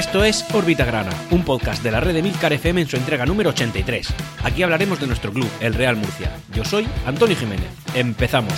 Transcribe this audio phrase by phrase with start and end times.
[0.00, 3.26] Esto es Órbita Grana, un podcast de la red de Milcar FM en su entrega
[3.26, 4.08] número 83.
[4.42, 6.32] Aquí hablaremos de nuestro club, el Real Murcia.
[6.54, 7.68] Yo soy Antonio Jiménez.
[7.94, 8.54] Empezamos.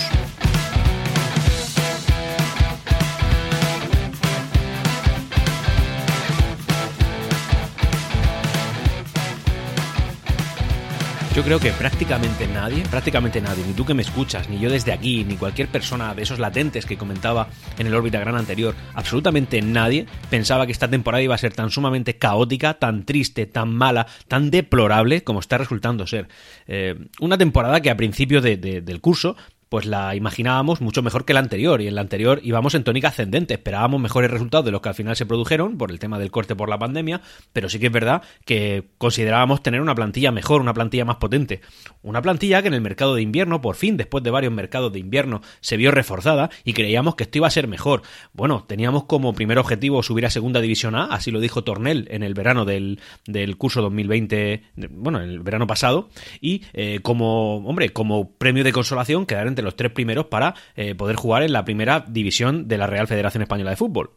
[11.35, 14.93] Yo creo que prácticamente nadie, prácticamente nadie, ni tú que me escuchas, ni yo desde
[14.93, 17.47] aquí, ni cualquier persona de esos latentes que comentaba
[17.79, 21.71] en el órbita gran anterior, absolutamente nadie pensaba que esta temporada iba a ser tan
[21.71, 26.27] sumamente caótica, tan triste, tan mala, tan deplorable como está resultando ser.
[26.67, 29.35] Eh, una temporada que a principio del curso
[29.73, 33.07] pues la imaginábamos mucho mejor que la anterior, y en la anterior íbamos en tónica
[33.07, 36.29] ascendente, esperábamos mejores resultados de los que al final se produjeron por el tema del
[36.29, 37.21] corte por la pandemia,
[37.53, 41.61] pero sí que es verdad que considerábamos tener una plantilla mejor, una plantilla más potente,
[42.03, 44.99] una plantilla que en el mercado de invierno, por fin, después de varios mercados de
[44.99, 48.03] invierno, se vio reforzada y creíamos que esto iba a ser mejor.
[48.31, 52.21] Bueno, teníamos como primer objetivo subir a Segunda División A, así lo dijo Tornel en
[52.21, 56.09] el verano del, del curso 2020, bueno, en el verano pasado,
[56.39, 60.95] y eh, como, hombre, como premio de consolación quedar entre los tres primeros para eh,
[60.95, 64.11] poder jugar en la primera división de la Real Federación Española de Fútbol.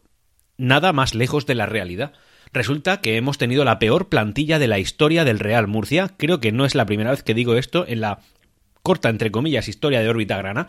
[0.57, 2.13] Nada más lejos de la realidad.
[2.53, 6.13] Resulta que hemos tenido la peor plantilla de la historia del Real Murcia.
[6.17, 8.19] Creo que no es la primera vez que digo esto en la
[8.83, 10.67] corta, entre comillas, historia de órbita grana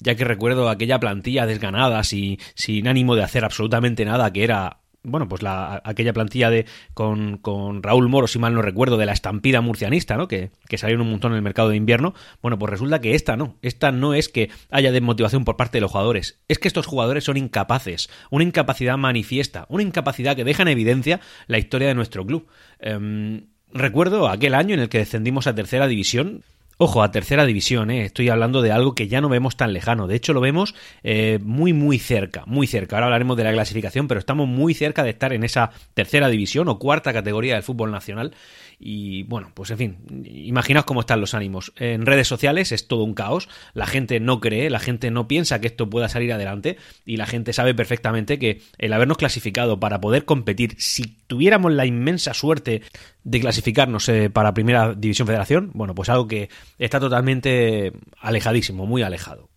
[0.00, 4.78] ya que recuerdo aquella plantilla desganada, y sin ánimo de hacer absolutamente nada, que era
[5.08, 9.06] bueno, pues la, aquella plantilla de con, con, Raúl Moro, si mal no recuerdo, de
[9.06, 10.28] la estampida murcianista, ¿no?
[10.28, 12.14] Que, que salieron un montón en el mercado de invierno.
[12.42, 13.56] Bueno, pues resulta que esta no.
[13.62, 16.40] Esta no es que haya desmotivación por parte de los jugadores.
[16.48, 18.10] Es que estos jugadores son incapaces.
[18.30, 19.66] Una incapacidad manifiesta.
[19.68, 22.48] Una incapacidad que deja en evidencia la historia de nuestro club.
[22.78, 26.42] Em, recuerdo aquel año en el que descendimos a tercera división.
[26.80, 28.04] Ojo, a tercera división, ¿eh?
[28.04, 30.06] estoy hablando de algo que ya no vemos tan lejano.
[30.06, 32.94] De hecho, lo vemos eh, muy, muy cerca, muy cerca.
[32.94, 36.68] Ahora hablaremos de la clasificación, pero estamos muy cerca de estar en esa tercera división
[36.68, 38.32] o cuarta categoría del fútbol nacional.
[38.78, 41.72] Y bueno, pues en fin, imaginaos cómo están los ánimos.
[41.76, 45.60] En redes sociales es todo un caos, la gente no cree, la gente no piensa
[45.60, 50.00] que esto pueda salir adelante y la gente sabe perfectamente que el habernos clasificado para
[50.00, 52.82] poder competir, si tuviéramos la inmensa suerte
[53.24, 56.48] de clasificarnos eh, para Primera División Federación, bueno, pues algo que
[56.78, 59.48] está totalmente alejadísimo, muy alejado.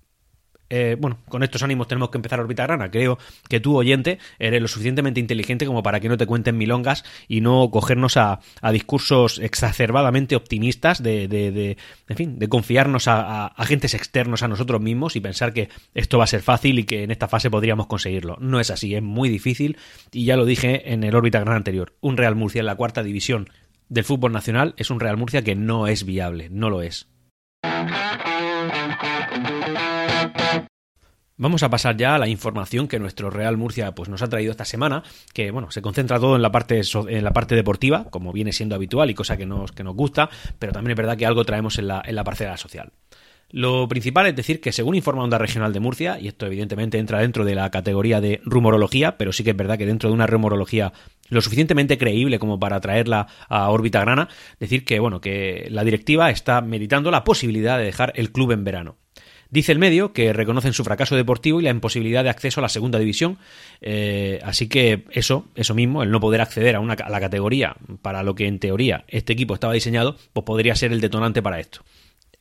[0.74, 2.90] Eh, bueno, con estos ánimos tenemos que empezar a orbitar grana.
[2.90, 7.04] Creo que tú, oyente, eres lo suficientemente inteligente como para que no te cuenten milongas
[7.28, 8.40] y no cogernos a,
[8.72, 11.78] discursos exacerbadamente optimistas de, de,
[12.08, 16.24] en fin, de confiarnos a, agentes externos a nosotros mismos y pensar que esto va
[16.24, 18.38] a ser fácil y que en esta fase podríamos conseguirlo.
[18.40, 19.78] No es así, es muy difícil
[20.14, 21.96] y ya lo dije en el órbita gran anterior.
[22.00, 23.50] Un Real Murcia en la cuarta división
[23.91, 27.09] del fútbol nacional es un Real Murcia que no es viable, no lo es.
[31.35, 34.52] Vamos a pasar ya a la información que nuestro Real Murcia pues, nos ha traído
[34.52, 35.03] esta semana,
[35.34, 38.75] que bueno, se concentra todo en la parte, en la parte deportiva, como viene siendo
[38.75, 41.88] habitual y cosa que nos, que gusta, pero también es verdad que algo traemos en
[41.88, 42.94] la, en la parcela social.
[43.50, 47.19] Lo principal es decir que según informa Onda Regional de Murcia, y esto evidentemente entra
[47.19, 50.28] dentro de la categoría de rumorología, pero sí que es verdad que dentro de una
[50.28, 50.94] rumorología
[51.31, 56.30] lo suficientemente creíble como para traerla a órbita grana, decir que bueno, que la directiva
[56.30, 58.97] está meditando la posibilidad de dejar el club en verano.
[59.50, 62.70] Dice el medio que reconocen su fracaso deportivo y la imposibilidad de acceso a la
[62.70, 63.38] segunda división.
[63.81, 67.75] Eh, así que eso, eso mismo, el no poder acceder a, una, a la categoría
[68.02, 71.59] para lo que en teoría este equipo estaba diseñado, pues podría ser el detonante para
[71.59, 71.81] esto.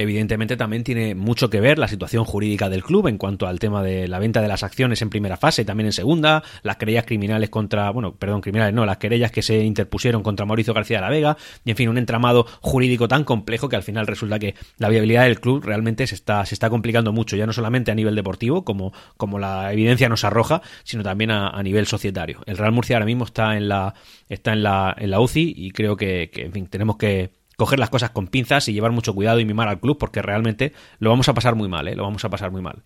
[0.00, 3.82] Evidentemente también tiene mucho que ver la situación jurídica del club en cuanto al tema
[3.82, 7.50] de la venta de las acciones en primera fase, también en segunda, las querellas criminales
[7.50, 11.10] contra, bueno, perdón, criminales no, las querellas que se interpusieron contra Mauricio García de la
[11.10, 14.88] Vega, y en fin, un entramado jurídico tan complejo que al final resulta que la
[14.88, 18.14] viabilidad del club realmente se está, se está complicando mucho, ya no solamente a nivel
[18.14, 22.40] deportivo, como, como la evidencia nos arroja, sino también a, nivel societario.
[22.46, 23.92] El Real Murcia ahora mismo está en la,
[24.30, 27.90] está en la, en la UCI y creo que en fin, tenemos que coger las
[27.90, 31.28] cosas con pinzas y llevar mucho cuidado y mimar al club porque realmente lo vamos
[31.28, 31.94] a pasar muy mal, ¿eh?
[31.94, 32.82] lo vamos a pasar muy mal.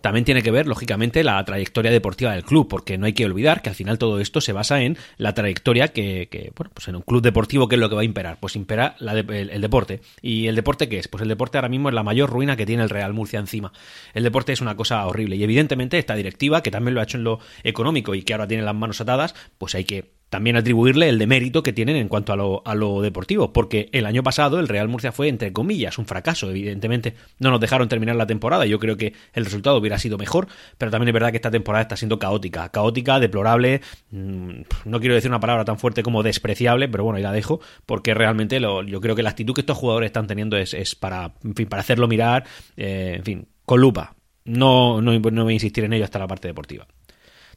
[0.00, 3.62] También tiene que ver, lógicamente, la trayectoria deportiva del club, porque no hay que olvidar
[3.62, 7.02] que al final todo esto se basa en la trayectoria que, bueno, pues en un
[7.02, 8.38] club deportivo, ¿qué es lo que va a imperar?
[8.38, 10.00] Pues impera el, deporte.
[10.22, 11.08] ¿Y el deporte qué es?
[11.08, 13.72] Pues el deporte ahora mismo es la mayor ruina que tiene el Real Murcia encima.
[14.14, 15.36] El deporte es una cosa horrible.
[15.36, 18.46] Y evidentemente esta directiva, que también lo ha hecho en lo económico y que ahora
[18.46, 22.32] tiene las manos atadas, pues hay que también atribuirle el demérito que tienen en cuanto
[22.32, 25.98] a lo, a lo deportivo, porque el año pasado el Real Murcia fue, entre comillas,
[25.98, 26.48] un fracaso.
[26.48, 30.46] Evidentemente no nos dejaron terminar la temporada, yo creo que el resultado hubiera sido mejor,
[30.78, 33.80] pero también es verdad que esta temporada está siendo caótica, caótica, deplorable,
[34.12, 34.50] mm,
[34.84, 38.14] no quiero decir una palabra tan fuerte como despreciable, pero bueno, ahí la dejo, porque
[38.14, 41.54] realmente lo, yo creo que la actitud que estos jugadores están teniendo es, para, en
[41.54, 42.44] fin, para hacerlo mirar,
[42.76, 44.14] eh, en fin, con lupa.
[44.44, 46.86] No, no, no voy a insistir en ello hasta la parte deportiva.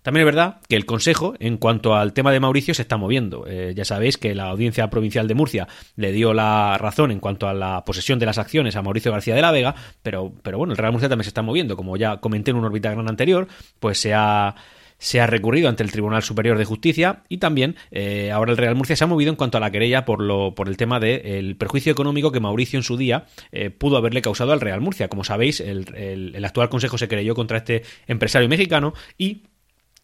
[0.03, 3.45] También es verdad que el Consejo, en cuanto al tema de Mauricio, se está moviendo.
[3.47, 7.47] Eh, ya sabéis que la Audiencia Provincial de Murcia le dio la razón en cuanto
[7.47, 10.73] a la posesión de las acciones a Mauricio García de la Vega, pero, pero bueno,
[10.73, 11.77] el Real Murcia también se está moviendo.
[11.77, 13.47] Como ya comenté en un gran anterior,
[13.79, 14.55] pues se ha
[14.97, 18.75] se ha recurrido ante el Tribunal Superior de Justicia y también eh, ahora el Real
[18.75, 21.57] Murcia se ha movido en cuanto a la querella por, lo, por el tema del
[21.57, 25.09] perjuicio económico que Mauricio en su día eh, pudo haberle causado al Real Murcia.
[25.09, 29.43] Como sabéis, el, el actual Consejo se querelló contra este empresario mexicano y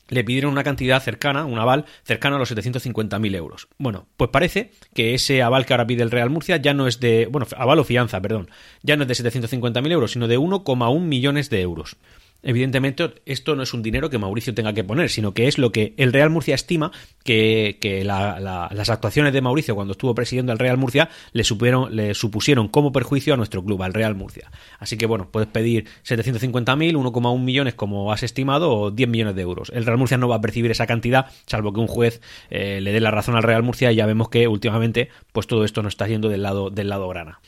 [0.10, 3.68] le pidieron una cantidad cercana, un aval cercano a los 750.000 euros.
[3.78, 7.00] Bueno, pues parece que ese aval que ahora pide el Real Murcia ya no es
[7.00, 8.50] de, bueno, aval o fianza, perdón,
[8.84, 11.98] ya no es de 750.000 euros, sino de 1,1 millones de euros.
[12.42, 15.72] Evidentemente, esto no es un dinero que Mauricio tenga que poner, sino que es lo
[15.72, 16.92] que el Real Murcia estima
[17.24, 22.70] que, las actuaciones de Mauricio cuando estuvo presidiendo al Real Murcia le, supieron, le supusieron
[22.70, 24.52] como perjuicio a nuestro club, al Real Murcia.
[24.80, 29.42] Así que, bueno, puedes pedir 750.000, 1,1 millones como has estimado o 10 millones de
[29.42, 29.72] euros.
[29.74, 32.94] El Real Murcia no va a percibir esa cantidad, salvo que un juez eh, le
[32.94, 35.90] dé la razón al Real Murcia y ya vemos que últimamente pues todo esto no
[35.90, 37.40] está yendo del lado, del lado grana.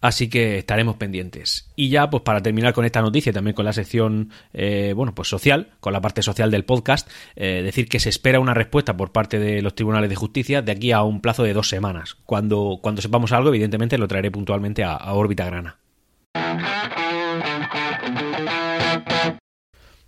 [0.00, 1.70] Así que estaremos pendientes.
[1.76, 5.28] Y ya, pues para terminar con esta noticia, también con la sección, eh, bueno, pues
[5.28, 9.12] social, con la parte social del podcast, eh, decir que se espera una respuesta por
[9.12, 12.16] parte de los tribunales de justicia de aquí a un plazo de dos semanas.
[12.24, 15.78] Cuando, cuando sepamos algo, evidentemente lo traeré puntualmente a, a órbita grana.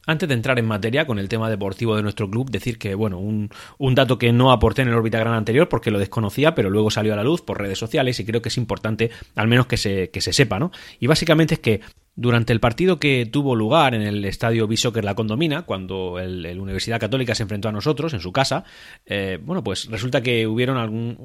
[0.06, 3.18] Antes de entrar en materia con el tema deportivo de nuestro club, decir que, bueno,
[3.18, 6.70] un, un, dato que no aporté en el órbita gran anterior porque lo desconocía, pero
[6.70, 9.66] luego salió a la luz por redes sociales y creo que es importante al menos
[9.66, 10.72] que se, que se sepa, ¿no?
[10.98, 11.80] Y básicamente es que
[12.14, 17.00] durante el partido que tuvo lugar en el estadio Bishoker La Condomina, cuando el, Universidad
[17.00, 18.64] Católica se enfrentó a nosotros en su casa,
[19.06, 21.16] eh, bueno, pues resulta que hubieron algún,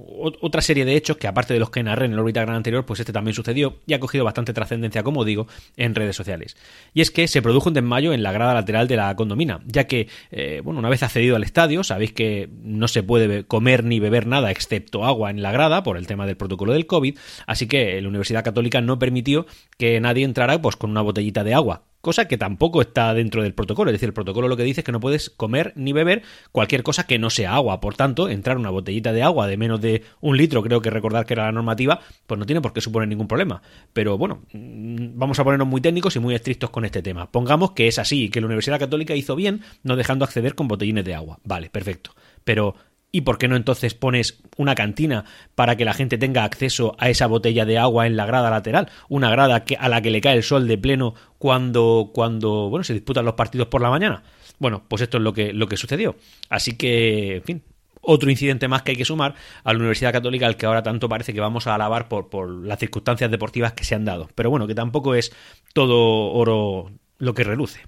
[0.41, 2.85] otra serie de hechos que, aparte de los que narré en el órbita gran anterior,
[2.85, 6.55] pues este también sucedió y ha cogido bastante trascendencia, como digo, en redes sociales.
[6.93, 9.87] Y es que se produjo un desmayo en la grada lateral de la condomina, ya
[9.87, 13.99] que, eh, bueno, una vez accedido al estadio, sabéis que no se puede comer ni
[13.99, 17.67] beber nada excepto agua en la grada por el tema del protocolo del COVID, así
[17.67, 19.45] que la Universidad Católica no permitió
[19.77, 23.53] que nadie entrara, pues con una botellita de agua, cosa que tampoco está dentro del
[23.53, 23.89] protocolo.
[23.89, 26.83] Es decir, el protocolo lo que dice es que no puedes comer ni beber cualquier
[26.83, 27.81] cosa que no sea agua.
[27.81, 31.25] Por tanto, entrar una botellita de agua de menos de un litro, creo que recordar
[31.25, 33.61] que era la normativa, pues no tiene por qué suponer ningún problema.
[33.93, 37.29] Pero bueno, mm, vamos a ponernos muy técnicos y muy estrictos con este tema.
[37.31, 41.03] Pongamos que es así, que la Universidad Católica hizo bien no dejando acceder con botellines
[41.03, 41.39] de agua.
[41.43, 42.11] Vale, perfecto.
[42.43, 42.75] Pero
[43.17, 45.25] ¿Y por qué no entonces pones una cantina
[45.55, 48.91] para que la gente tenga acceso a esa botella de agua en la grada lateral?
[49.09, 52.93] Una grada a la que le cae el sol de pleno cuando, cuando bueno, se
[52.93, 54.21] disputan los partidos por la mañana.
[54.59, 56.15] Bueno, pues esto es lo que, lo que sucedió.
[56.49, 57.63] Así que, en fin,
[58.01, 59.33] otro incidente más que hay que sumar
[59.63, 62.47] a la Universidad Católica al que ahora tanto parece que vamos a alabar por, por
[62.47, 64.29] las circunstancias deportivas que se han dado.
[64.35, 65.33] Pero bueno, que tampoco es
[65.73, 67.81] todo oro lo que reluce.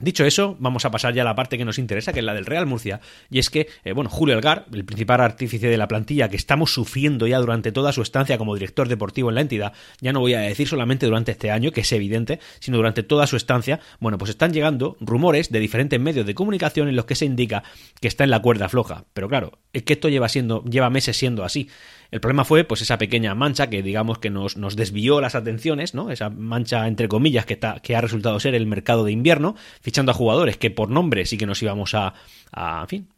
[0.00, 2.34] Dicho eso, vamos a pasar ya a la parte que nos interesa, que es la
[2.34, 3.00] del Real Murcia.
[3.30, 6.72] Y es que, eh, bueno, Julio Elgar, el principal artífice de la plantilla que estamos
[6.72, 10.34] sufriendo ya durante toda su estancia como director deportivo en la entidad, ya no voy
[10.34, 14.16] a decir solamente durante este año, que es evidente, sino durante toda su estancia, bueno,
[14.16, 17.62] pues están llegando rumores de diferentes medios de comunicación en los que se indica
[18.00, 19.04] que está en la cuerda floja.
[19.12, 21.68] Pero claro, es que esto lleva siendo, lleva meses siendo así.
[22.10, 25.94] El problema fue pues esa pequeña mancha que digamos que nos, nos desvió las atenciones,
[25.94, 26.10] ¿no?
[26.10, 30.14] Esa mancha entre comillas que, que ha resultado ser el mercado de invierno, fichando a
[30.14, 32.14] jugadores que por nombre sí que nos íbamos a,
[32.52, 33.08] a fin,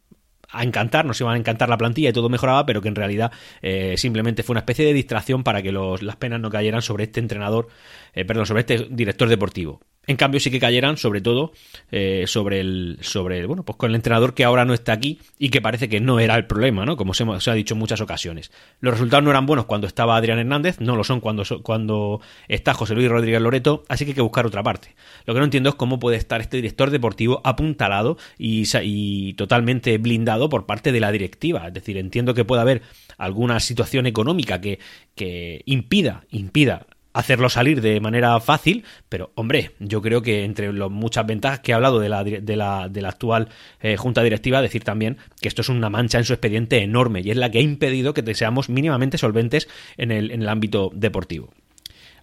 [0.52, 3.32] a encantar, nos iban a encantar la plantilla y todo mejoraba, pero que en realidad
[3.62, 7.04] eh, simplemente fue una especie de distracción para que los, las penas no cayeran sobre
[7.04, 7.68] este entrenador,
[8.12, 9.80] eh, perdón, sobre este director deportivo.
[10.08, 11.52] En cambio, sí que cayeran, sobre todo,
[11.92, 12.98] eh, sobre el.
[13.02, 16.00] sobre bueno, pues con el entrenador que ahora no está aquí y que parece que
[16.00, 16.96] no era el problema, ¿no?
[16.96, 18.50] Como se, ha dicho en muchas ocasiones.
[18.80, 22.74] Los resultados no eran buenos cuando estaba Adrián Hernández, no lo son cuando, cuando está
[22.74, 24.96] José Luis Rodríguez Loreto, así que hay que buscar otra parte.
[25.24, 29.98] Lo que no entiendo es cómo puede estar este director deportivo apuntalado y, y totalmente
[29.98, 31.68] blindado por parte de la directiva.
[31.68, 32.82] Es decir, entiendo que puede haber
[33.18, 34.80] alguna situación económica que,
[35.14, 40.90] que impida, impida hacerlo salir de manera fácil, pero hombre, yo creo que entre las
[40.90, 43.48] muchas ventajas que he hablado de la, actual
[43.80, 47.30] eh, junta directiva, decir también que esto es una mancha en su expediente enorme y
[47.30, 51.52] es la que ha impedido que seamos mínimamente solventes en el, en el ámbito deportivo.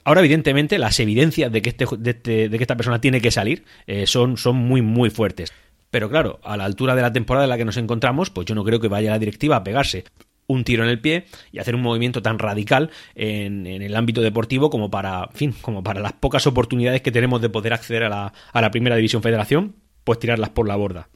[0.03, 3.65] Ahora, evidentemente, las evidencias de que, este, este, de que esta persona tiene que salir
[3.85, 5.53] eh, son, son muy, muy fuertes.
[5.91, 8.55] Pero claro, a la altura de la temporada en la que nos encontramos, pues yo
[8.55, 10.05] no creo que vaya la directiva a pegarse
[10.49, 14.69] un tiro en el pie y hacer un movimiento tan radical en, el ámbito deportivo
[14.69, 18.33] como para, fin, como para las pocas oportunidades que tenemos de poder acceder a la,
[18.51, 21.07] a la primera división federación, pues tirarlas por la borda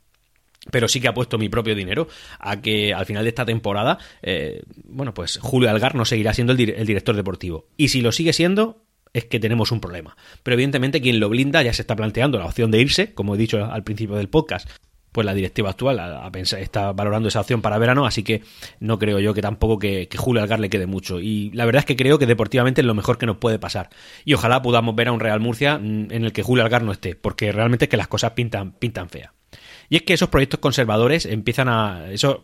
[0.72, 2.08] pero sí que ha puesto mi propio dinero
[2.40, 6.54] a que al final de esta temporada, eh, bueno, pues Julio Algar no seguirá siendo
[6.54, 7.68] el, el, director deportivo.
[7.76, 10.16] Y si lo sigue siendo, es que tenemos un problema.
[10.42, 13.38] Pero evidentemente quien lo blinda ya se está planteando la opción de irse, como he
[13.38, 14.70] dicho al principio del podcast,
[15.14, 16.02] pues la directiva actual
[16.60, 18.42] está valorando esa opción para verano, así que
[18.80, 21.22] no creo yo que tampoco que, Julio Algar le quede mucho.
[21.22, 23.90] Y la verdad es que creo que deportivamente es lo mejor que nos puede pasar.
[24.26, 26.92] Y ojalá podamos ver a un Real Murcia mm, en el que Julio Algar no
[26.92, 29.34] esté, porque realmente es que las cosas pintan, pintan fea.
[29.90, 32.12] Y es que esos proyectos conservadores empiezan a.
[32.12, 32.40] Esos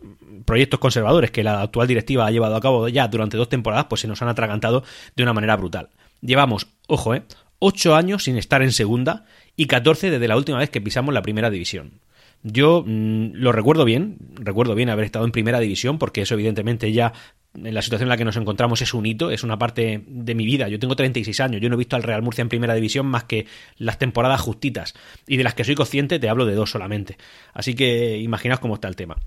[0.46, 4.02] proyectos conservadores que la actual directiva ha llevado a cabo ya durante dos temporadas, pues
[4.02, 4.84] se nos han atragantado
[5.16, 5.90] de una manera brutal.
[6.22, 7.24] Llevamos, ojo, eh,
[7.60, 11.22] 8 años sin estar en segunda y 14 desde la última vez que pisamos la
[11.22, 12.00] primera división.
[12.43, 16.91] Yo mm, lo recuerdo bien, recuerdo bien haber estado en primera división, porque eso evidentemente
[16.91, 17.13] ya
[17.55, 20.36] en la situación en la que nos encontramos es un hito, es una parte de
[20.36, 20.67] mi vida.
[20.69, 23.24] Yo tengo 36 años, yo no he visto al Real Murcia en primera división más
[23.24, 24.93] que las temporadas justitas,
[25.27, 27.17] y de las que soy consciente te hablo de dos solamente.
[27.53, 29.17] Así que imaginaos cómo está el tema.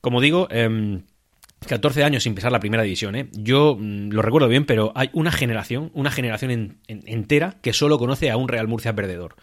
[0.00, 3.28] Como digo, 14 em, años sin pisar la primera división, ¿eh?
[3.32, 8.30] Yo mm, lo recuerdo bien, pero hay una generación, una generación entera que solo conoce
[8.30, 9.36] a un Real Murcia perdedor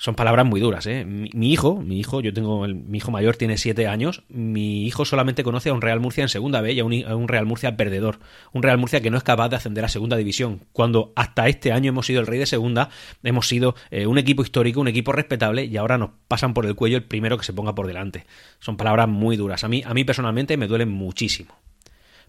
[0.00, 1.04] son palabras muy duras, ¿eh?
[1.04, 5.42] Mi, hijo, mi hijo, yo tengo, mi hijo mayor tiene siete años, mi hijo solamente
[5.42, 8.20] conoce a un Real Murcia en segunda B y a un, Real Murcia perdedor,
[8.52, 11.72] un Real Murcia que no es capaz de ascender a segunda división, cuando hasta este
[11.72, 12.90] año hemos sido el rey de segunda,
[13.24, 16.76] hemos sido eh, un equipo histórico, un equipo respetable y ahora nos pasan por el
[16.76, 18.24] cuello el primero que se ponga por delante.
[18.60, 21.56] Son palabras muy duras, a mí, a mí personalmente me duelen muchísimo.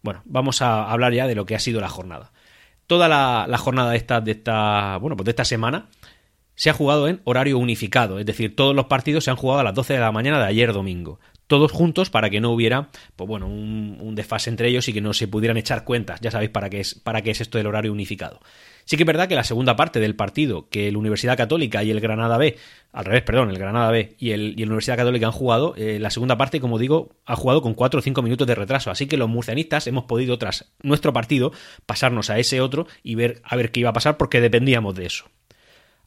[0.02, 2.32] Bueno, vamos a hablar ya de lo que ha sido la jornada.
[2.88, 5.90] Toda la, jornada esta, de esta, bueno, pues de esta semana
[6.60, 9.64] se ha jugado en horario unificado, es decir, todos los partidos se han jugado a
[9.64, 11.18] las 12 de la mañana de ayer domingo.
[11.48, 15.14] Todos juntos para que no hubiera, pues bueno, un, desfase entre ellos y que no
[15.14, 16.20] se pudieran echar cuentas.
[16.20, 18.42] Ya sabéis para qué es, para qué es esto del horario unificado.
[18.84, 21.92] Sí que es verdad que la segunda parte del partido que la Universidad Católica y
[21.92, 22.58] el Granada B,
[22.92, 26.38] al revés, perdón, el Granada B y el, Universidad Católica han jugado, eh, la segunda
[26.38, 28.92] parte, como digo, ha jugado con 4 o 5 minutos de retraso.
[28.92, 31.54] Así que los murcianistas hemos podido, tras nuestro partido,
[31.86, 35.06] pasarnos a ese otro y ver a ver qué iba a pasar porque dependíamos de
[35.06, 35.30] eso.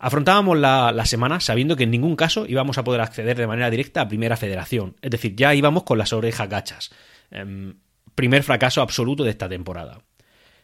[0.02, 4.00] Afrontábamos la, semana sabiendo que en ningún caso íbamos a poder acceder de manera directa
[4.00, 6.90] a Primera Federación, es decir, ya íbamos con las orejas gachas.
[7.30, 7.74] Em,
[8.16, 10.02] primer fracaso absoluto de esta temporada.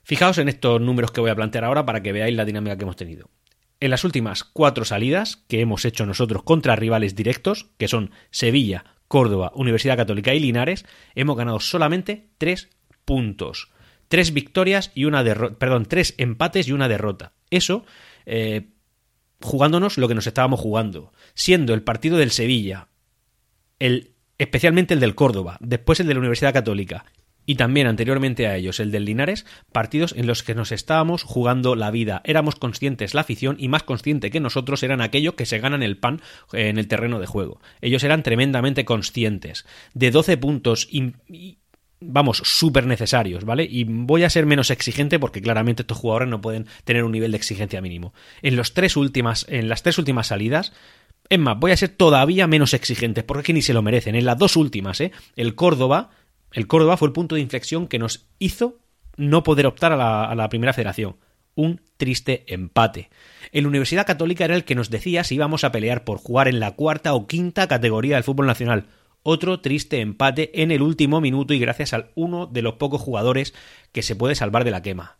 [0.03, 2.83] Fijaos en estos números que voy a plantear ahora para que veáis la dinámica que
[2.83, 3.31] hemos tenido.
[3.79, 8.87] En las últimas cuatro salidas que hemos hecho nosotros contra rivales directos, que son Sevilla,
[9.07, 12.71] Córdoba, Universidad Católica y Linares, hemos ganado solamente tres
[13.05, 13.71] puntos.
[14.09, 15.61] Tres victorias y una derrota.
[15.61, 17.35] Perdón, tres empates y una derrota.
[17.51, 17.85] Eso
[18.27, 18.71] eh,
[19.41, 22.89] jugándonos lo que nos estábamos jugando, siendo el partido del Sevilla,
[23.79, 27.05] el, especialmente el del Córdoba, después el de la Universidad Católica
[27.49, 31.77] y también anteriormente a ellos el del Linares, partidos en los que nos estábamos jugando
[31.77, 32.21] la vida.
[32.25, 35.97] Éramos conscientes la afición y más consciente que nosotros eran aquellos que se ganan el
[35.97, 36.21] pan
[36.53, 37.63] en el terreno de juego.
[37.81, 39.65] Ellos eran tremendamente conscientes.
[39.95, 40.89] De 12 puntos
[42.01, 43.67] vamos, súper necesarios, ¿vale?
[43.69, 47.33] Y voy a ser menos exigente porque claramente estos jugadores no pueden tener un nivel
[47.33, 48.15] de exigencia mínimo.
[48.43, 50.73] En, los tres últimas, en las tres últimas salidas,
[51.29, 54.15] es más, voy a ser todavía menos exigente porque es que ni se lo merecen.
[54.15, 55.13] En las dos últimas, ¿eh?
[55.37, 56.11] El Córdoba,
[56.53, 58.79] el Córdoba fue el punto de inflexión que nos hizo
[59.17, 61.17] no poder optar a la, a la primera federación.
[61.55, 63.11] Un triste empate.
[63.51, 66.47] En la Universidad Católica era el que nos decía si íbamos a pelear por jugar
[66.47, 68.87] en la cuarta o quinta categoría del fútbol nacional
[69.23, 73.55] otro triste empate en el último minuto y gracias al uno de los pocos jugadores
[73.93, 75.17] que se puede salvar de la quema.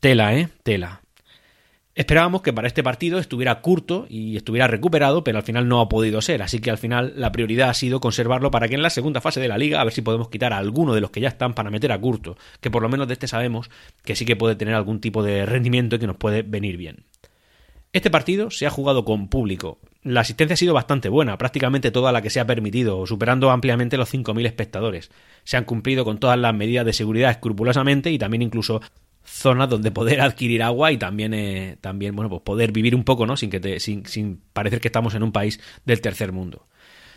[0.00, 0.48] Tela, ¿eh?
[0.62, 1.02] Tela.
[1.94, 5.88] Esperábamos que para este partido estuviera curto y estuviera recuperado, pero al final no ha
[5.88, 8.90] podido ser, así que al final la prioridad ha sido conservarlo para que en la
[8.90, 11.20] segunda fase de la liga a ver si podemos quitar a alguno de los que
[11.20, 13.70] ya están para meter a curto, que por lo menos de este sabemos
[14.04, 17.04] que sí que puede tener algún tipo de rendimiento y que nos puede venir bien.
[17.92, 19.80] Este partido se ha jugado con público.
[20.04, 23.96] La asistencia ha sido bastante buena, prácticamente toda la que se ha permitido, superando ampliamente
[23.96, 25.10] los 5.000 espectadores.
[25.42, 28.80] Se han cumplido con todas las medidas de seguridad escrupulosamente y también incluso
[29.24, 33.26] zonas donde poder adquirir agua y también, eh, también bueno, pues poder vivir un poco,
[33.26, 33.36] ¿no?
[33.36, 36.68] Sin, que sin, sin parecer que estamos en un país del tercer mundo.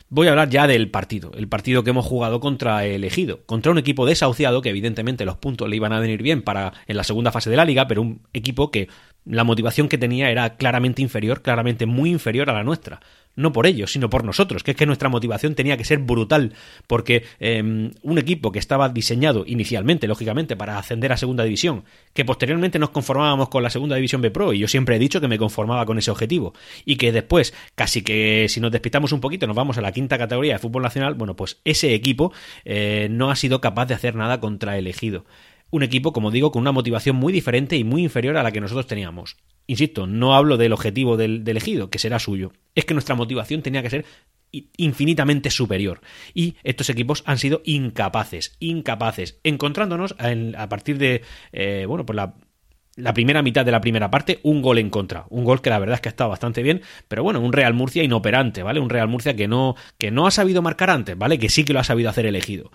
[0.10, 3.72] Voy a hablar ya del partido, el partido que hemos jugado contra el Ejido, contra
[3.72, 7.04] un equipo desahuciado que evidentemente los puntos le iban a venir bien para en la
[7.04, 8.90] segunda fase de la liga, pero un equipo que
[9.26, 13.00] la motivación que tenía era claramente inferior, claramente muy inferior a la nuestra.
[13.36, 16.54] No por ellos, sino por nosotros, que es que nuestra motivación tenía que ser brutal,
[16.86, 22.26] porque em, un equipo que estaba diseñado inicialmente, lógicamente, para ascender a segunda división, que
[22.26, 25.28] posteriormente nos conformábamos con la segunda división B Pro, y yo siempre he dicho que
[25.28, 26.54] me conformaba con ese objetivo,
[26.86, 30.20] y que después, casi que si nos despistamos un poquito, nos vamos a la quinta
[30.20, 32.34] categoría de fútbol nacional, bueno, pues ese equipo
[32.66, 35.26] eh, no ha sido capaz de hacer nada contra el elegido
[35.74, 38.62] un equipo, como digo, con una motivación muy diferente y muy inferior a la que
[38.62, 39.38] nosotros teníamos.
[39.66, 42.52] Insisto, no hablo del objetivo del, elegido, que será suyo.
[42.76, 44.06] Es que nuestra motivación tenía que ser
[44.78, 46.02] infinitamente superior.
[46.36, 52.36] Y estos equipos han sido incapaces, incapaces, encontrándonos a partir de, eh, bueno, por la
[52.96, 55.26] la primera mitad de la primera parte, un gol en contra.
[55.30, 57.74] Un gol que la verdad es que ha estado bastante bien, pero bueno, un Real
[57.74, 58.80] Murcia inoperante, ¿vale?
[58.80, 61.40] Un Real Murcia que no, que no ha sabido marcar antes, ¿vale?
[61.40, 62.72] Que sí que lo ha sabido hacer elegido.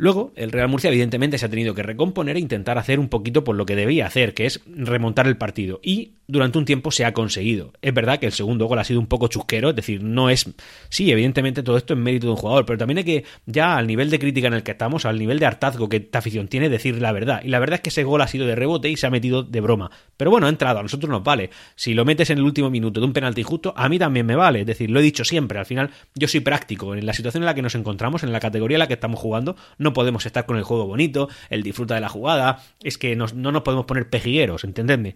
[0.00, 3.42] Luego, el Real Murcia evidentemente se ha tenido que recomponer e intentar hacer un poquito
[3.42, 5.80] por lo que debía hacer, que es remontar el partido.
[5.82, 7.72] Y durante un tiempo se ha conseguido.
[7.82, 10.48] Es verdad que el segundo gol ha sido un poco chusquero, es decir, no es...
[10.88, 13.88] Sí, evidentemente todo esto es mérito de un jugador, pero también hay que, ya al
[13.88, 16.68] nivel de crítica en el que estamos, al nivel de hartazgo que esta afición tiene,
[16.68, 17.40] decir la verdad.
[17.42, 19.42] Y la verdad es que ese gol ha sido de rebote y se ha metido
[19.42, 19.90] de broma.
[20.16, 21.50] Pero bueno, ha entrado, a nosotros nos vale.
[21.74, 24.36] Si lo metes en el último minuto de un penalti justo, a mí también me
[24.36, 24.60] vale.
[24.60, 26.94] Es decir, lo he dicho siempre, al final yo soy práctico.
[26.94, 29.18] En la situación en la que nos encontramos, en la categoría en la que estamos
[29.18, 33.16] jugando, no podemos estar con el juego bonito, el disfruta de la jugada, es que
[33.16, 35.14] no nos podemos poner pejigueros, entendedme.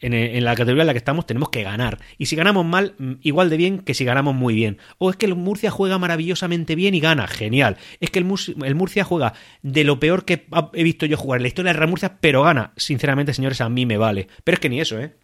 [0.00, 1.98] En, la categoría en la que estamos tenemos que ganar.
[2.18, 4.78] Y si ganamos mal, mm, igual de bien que si ganamos muy bien.
[4.98, 7.26] O es que el Murcia juega maravillosamente bien y gana.
[7.26, 7.78] Genial.
[8.00, 11.48] Es que el, Murcia juega de lo peor que he visto yo jugar en la
[11.48, 12.72] historia de Real Murcia, pero gana.
[12.76, 14.28] Sinceramente, señores, a mí me vale.
[14.42, 15.14] Pero es que ni eso, ¿eh?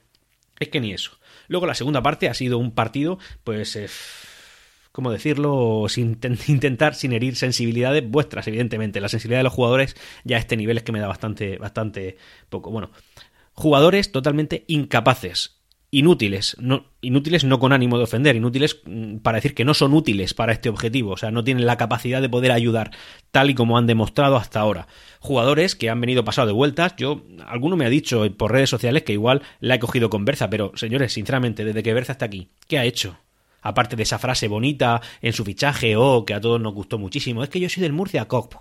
[0.58, 1.18] Es que ni eso.
[1.48, 3.76] Luego la segunda parte ha sido un partido, pues...
[3.76, 3.88] Eh,
[4.92, 5.86] ¿cómo decirlo?
[5.88, 6.18] Sin
[6.48, 9.00] intentar, sin herir sensibilidades vuestras, evidentemente.
[9.00, 12.16] La sensibilidad de los jugadores ya a este nivel es que me da bastante, bastante
[12.48, 12.70] poco.
[12.70, 12.90] Bueno,
[13.52, 15.56] jugadores totalmente incapaces.
[15.92, 19.92] Inútiles, no, inútiles no con ánimo de ofender, inútiles mm, para decir que no son
[19.92, 22.92] útiles para este objetivo, o sea, no tienen la capacidad de poder ayudar,
[23.32, 24.86] tal y como han demostrado hasta ahora.
[25.18, 29.02] Jugadores que han venido pasado de vueltas, yo, alguno me ha dicho por redes sociales
[29.02, 32.50] que igual la he cogido con Berza, pero señores, sinceramente, desde que Berza está aquí,
[32.68, 33.18] ¿qué ha hecho?
[33.62, 36.98] Aparte de esa frase bonita en su fichaje o oh, que a todos nos gustó
[36.98, 38.54] muchísimo, es que yo soy del Murcia Cop.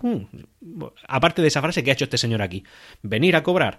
[1.08, 2.64] Aparte de esa frase que ha hecho este señor aquí,
[3.02, 3.78] venir a cobrar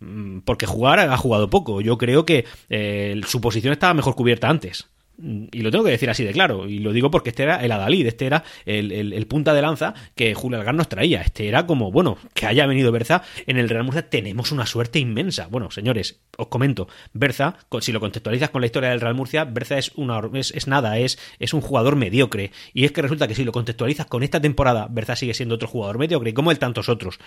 [0.00, 1.80] mm, porque jugar ha jugado poco.
[1.80, 4.88] Yo creo que eh, su posición estaba mejor cubierta antes.
[5.22, 7.70] Y lo tengo que decir así de claro, y lo digo porque este era el
[7.72, 11.20] Adalid, este era el, punta de lanza que Julio Algar nos traía.
[11.20, 14.98] Este era como, bueno, que haya venido Berza en el Real Murcia, tenemos una suerte
[14.98, 15.46] inmensa.
[15.48, 19.78] Bueno, señores, os comento, Berza, si lo contextualizas con la historia del Real Murcia, Berza
[19.78, 22.52] es, una, es, nada, es, es un jugador mediocre.
[22.72, 25.68] Y es que resulta que si lo contextualizas con esta temporada, Berza sigue siendo otro
[25.68, 27.18] jugador mediocre, como el tantos otros.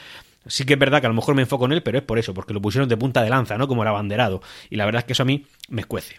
[0.48, 2.18] Sí que es verdad que a lo mejor me enfoco en él, pero es por
[2.18, 3.68] eso, porque lo pusieron de punta de lanza, ¿no?
[3.68, 4.42] Como era abanderado.
[4.70, 6.16] Y la verdad es que eso a mí me escuece.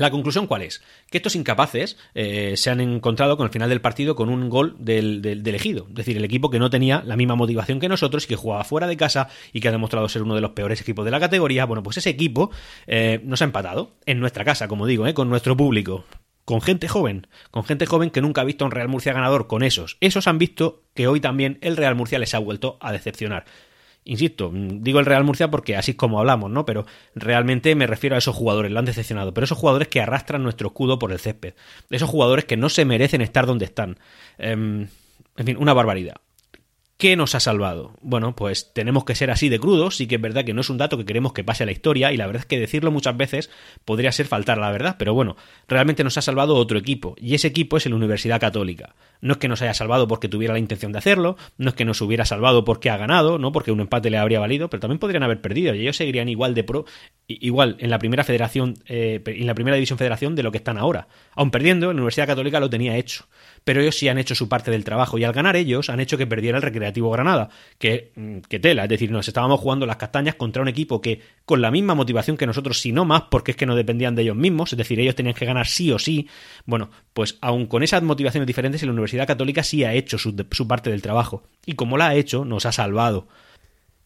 [0.00, 0.80] La conclusión cuál es?
[1.10, 4.74] Que estos incapaces eh, se han encontrado con el final del partido con un gol
[4.78, 8.28] del, elegido, es decir, el equipo que no tenía la misma motivación que nosotros y
[8.28, 11.04] que jugaba fuera de casa y que ha demostrado ser uno de los peores equipos
[11.04, 11.66] de la categoría.
[11.66, 12.50] Bueno, pues ese equipo
[12.86, 16.06] eh, nos ha empatado en nuestra casa, como digo, eh, con nuestro público,
[16.46, 19.62] con gente joven, con gente joven que nunca ha visto un Real Murcia ganador, con
[19.62, 19.98] esos.
[20.00, 23.44] Esos han visto que hoy también el Real Murcia les ha vuelto a decepcionar.
[24.04, 26.64] Insisto, digo el Real Murcia porque así es como hablamos, ¿no?
[26.64, 29.34] Pero realmente me refiero a esos jugadores, lo han decepcionado.
[29.34, 31.54] Pero esos jugadores que arrastran nuestro escudo por el césped.
[31.90, 33.98] Esos jugadores que no se merecen estar donde están.
[34.38, 34.88] Em,
[35.36, 36.16] en fin, una barbaridad.
[37.00, 37.94] ¿Qué nos ha salvado?
[38.02, 40.68] Bueno, pues tenemos que ser así de crudos, sí que es verdad que no es
[40.68, 42.90] un dato que queremos que pase a la historia y la verdad es que decirlo
[42.90, 43.48] muchas veces
[43.86, 45.34] podría ser faltar a la verdad, pero bueno,
[45.66, 48.94] realmente nos ha salvado otro equipo y ese equipo es la Universidad Católica.
[49.22, 51.86] No es que nos haya salvado porque tuviera la intención de hacerlo, no es que
[51.86, 54.98] nos hubiera salvado porque ha ganado, no porque un empate le habría valido, pero también
[54.98, 56.84] podrían haber perdido y ellos seguirían igual de pro,
[57.28, 60.76] igual en la primera federación, eh, en la primera división federación de lo que están
[60.76, 61.08] ahora.
[61.32, 63.24] Aun perdiendo, la Universidad Católica lo tenía hecho
[63.64, 66.18] pero ellos sí han hecho su parte del trabajo y al ganar ellos han hecho
[66.18, 69.96] que perdiera el Recreativo Granada, que, mm, que tela, es decir, nos estábamos jugando las
[69.96, 73.52] castañas contra un equipo que con la misma motivación que nosotros, si no más, porque
[73.52, 75.98] es que no dependían de ellos mismos, es decir, ellos tenían que ganar sí o
[75.98, 76.28] sí,
[76.66, 80.68] bueno, pues aun con esas motivaciones diferentes, la Universidad Católica sí ha hecho su, su
[80.68, 81.42] parte del trabajo.
[81.66, 83.28] Y como la ha hecho, nos ha salvado.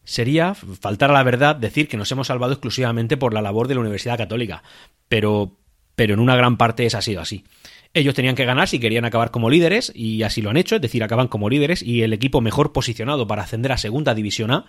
[0.03, 3.73] Sería faltar a la verdad decir que nos hemos salvado exclusivamente por la labor de
[3.73, 4.61] la Universidad Católica,
[5.07, 5.57] pero
[5.95, 7.45] pero en una gran parte es ha sido así.
[7.95, 10.81] Ellos tenían que ganar si querían acabar como líderes y así lo han hecho, es
[10.81, 14.65] decir, acaban como líderes y el equipo mejor posicionado para ascender a Segunda División A,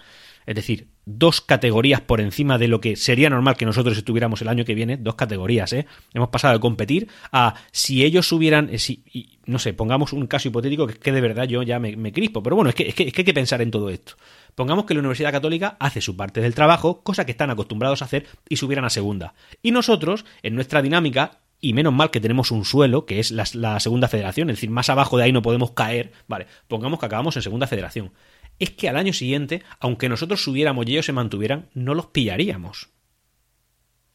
[0.47, 4.49] es decir, dos categorías por encima de lo que sería normal que nosotros estuviéramos el
[4.49, 5.87] año que viene, dos categorías, ¿eh?
[6.15, 9.03] Hemos pasado de competir a si ellos hubieran, eh, si,
[9.45, 12.55] no sé, pongamos un caso hipotético que, que de verdad yo ya me, crispo, pero
[12.55, 14.15] bueno, es que, es que, es que hay que pensar en todo esto.
[14.55, 18.05] Pongamos que la Universidad Católica hace su parte del trabajo, cosa que están acostumbrados a
[18.05, 19.35] hacer, y subieran a segunda.
[19.63, 23.81] Y nosotros, en nuestra dinámica, y menos mal que tenemos un suelo, que es la,
[23.81, 27.37] segunda federación, es decir, más abajo de ahí no podemos caer, vale, pongamos que acabamos
[27.37, 28.13] en segunda federación.
[28.59, 32.91] Es que al año siguiente, aunque nosotros subiéramos y ellos se mantuvieran, no los pillaríamos.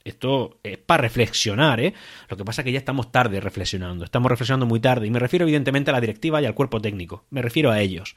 [0.04, 1.94] Esto es para reflexionar, ¿eh?
[2.28, 5.20] Lo que pasa es que ya estamos tarde reflexionando, estamos reflexionando muy tarde, y me
[5.20, 8.16] refiero evidentemente a la directiva y al cuerpo técnico, me refiero a ellos.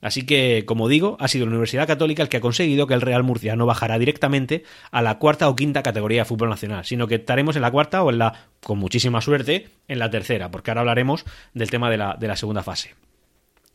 [0.00, 3.02] Así que, como digo, ha sido la Universidad Católica el que ha conseguido que el
[3.02, 7.06] Real Murcia no bajará directamente a la cuarta o quinta categoría de fútbol nacional, sino
[7.06, 10.70] que estaremos en la cuarta o en la, con muchísima suerte, en la tercera, porque
[10.70, 12.94] ahora hablaremos del tema de la, de la segunda fase.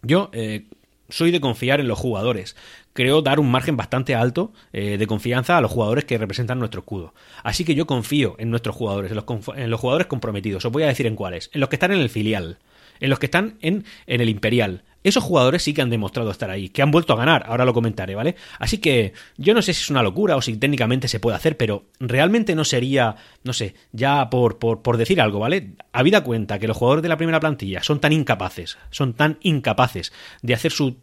[0.01, 0.65] Yo, eh,
[1.09, 2.55] soy de confiar en los jugadores.
[2.93, 6.79] Creo dar un margen bastante alto eh, de confianza a los jugadores que representan nuestro
[6.81, 7.13] escudo.
[7.43, 10.65] Así que yo confío en nuestros jugadores, en los, en los jugadores comprometidos.
[10.65, 11.49] Os voy a decir en cuáles.
[11.53, 12.57] En los que están en el filial,
[12.99, 16.49] en los que están en, en el Imperial, esos jugadores sí que han demostrado estar
[16.49, 18.35] ahí, que han vuelto a ganar, ahora lo comentaré, ¿vale?
[18.57, 21.57] Así que yo no sé si es una locura o si técnicamente se puede hacer,
[21.57, 25.73] pero realmente no sería, no sé, ya por, por, por decir algo, ¿vale?
[25.93, 30.11] Habida cuenta que los jugadores de la primera plantilla son tan incapaces, son tan incapaces
[30.41, 30.97] de hacer su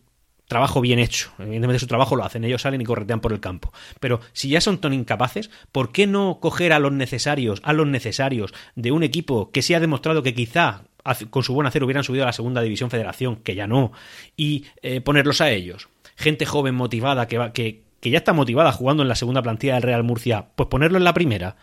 [0.48, 1.30] trabajo bien hecho.
[1.38, 3.72] Evidentemente su trabajo lo hacen, ellos salen y corretean por el campo.
[4.00, 7.86] Pero si ya son tan incapaces, ¿por qué no coger a los necesarios, a los
[7.86, 10.82] necesarios de un equipo que se ha demostrado que quizá
[11.30, 13.92] con su buen hacer hubieran subido a la segunda división federación, que ya no,
[14.36, 15.88] y eh, ponerlos a ellos.
[16.16, 19.74] Gente joven motivada que, va, que, que ya está motivada jugando en la segunda plantilla
[19.74, 21.56] del Real Murcia, pues ponerlo en la primera.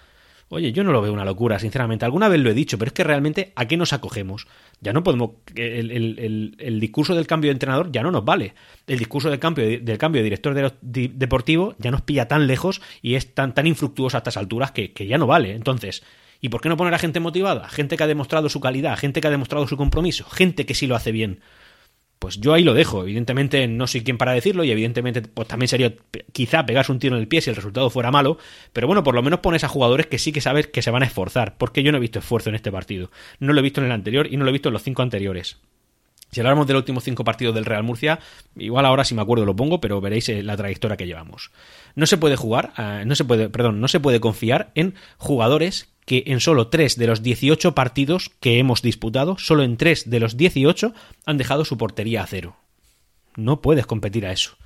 [0.51, 2.05] Oye, yo no lo veo una locura, sinceramente.
[2.05, 4.47] Alguna vez lo he dicho, pero es que realmente ¿a qué nos acogemos?
[4.81, 5.31] Ya no podemos.
[5.53, 8.55] El, el, el, discurso del cambio de entrenador ya no nos vale.
[8.87, 12.81] El discurso del cambio, del cambio de director de, deportivo ya nos pilla tan lejos
[13.03, 15.53] y es tan, tan infructuoso a estas alturas que, que ya no vale.
[15.53, 16.03] Entonces,
[16.41, 17.67] ¿Y por qué no poner a gente motivada?
[17.69, 20.87] Gente que ha demostrado su calidad, gente que ha demostrado su compromiso, gente que sí
[20.87, 21.41] lo hace bien.
[22.19, 23.03] Pues yo ahí lo dejo.
[23.03, 25.93] Evidentemente no soy quien para decirlo y evidentemente pues también sería
[26.33, 28.37] quizá pegarse un tiro en el pie si el resultado fuera malo.
[28.73, 31.03] Pero bueno, por lo menos pones a jugadores que sí que sabes que se van
[31.03, 31.57] a esforzar.
[31.57, 33.09] Porque yo no he visto esfuerzo en este partido.
[33.39, 35.01] No lo he visto en el anterior y no lo he visto en los cinco
[35.01, 35.59] anteriores.
[36.31, 38.19] Si hablamos de los últimos cinco partidos del Real Murcia,
[38.55, 41.51] igual ahora si me acuerdo lo pongo, pero veréis eh, la trayectoria que llevamos.
[41.95, 45.89] No se puede jugar, eh, no se puede, perdón, no se puede confiar en jugadores
[46.05, 50.19] que en solo 3 de los 18 partidos que hemos disputado, solo en 3 de
[50.19, 50.93] los 18
[51.25, 52.57] han dejado su portería a cero.
[53.35, 54.57] No puedes competir a eso.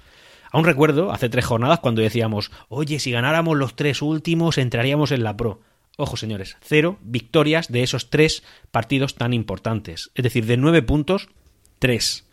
[0.54, 5.23] Aún recuerdo, hace tres jornadas, cuando decíamos, oye, si ganáramos los tres últimos, entraríamos en
[5.23, 5.62] la Pro.
[5.97, 10.12] Ojo, señores, cero victorias de esos tres partidos tan importantes.
[10.15, 11.30] Es decir, de nueve puntos,
[11.84, 12.24] tres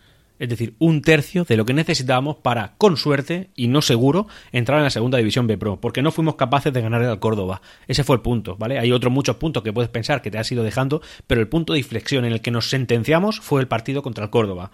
[0.40, 4.78] es decir, un tercio de lo que necesitábamos para, con suerte y no seguro, entrar
[4.78, 7.60] en la segunda división B Pro, porque no fuimos capaces de ganar al Córdoba.
[7.86, 8.78] Ese fue el punto, ¿vale?
[8.78, 11.74] Hay otros muchos puntos que puedes pensar que te has ido dejando, pero el punto
[11.74, 14.70] de inflexión en el que nos sentenciamos fue el partido contra el Córdoba.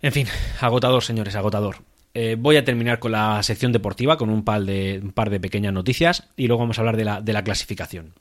[0.00, 0.26] En fin,
[0.60, 1.76] agotador, señores, agotador.
[2.12, 5.38] Eh, voy a terminar con la sección deportiva, con un par de, un par de
[5.38, 8.12] pequeñas noticias, y luego vamos a hablar de la, de la clasificación.